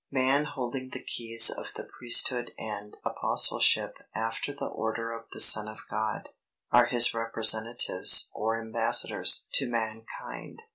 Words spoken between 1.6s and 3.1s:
the Priesthood and